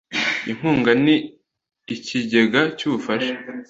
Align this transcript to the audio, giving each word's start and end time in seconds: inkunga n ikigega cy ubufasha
inkunga 0.51 0.91
n 1.03 1.05
ikigega 1.95 2.61
cy 2.77 2.83
ubufasha 2.87 3.33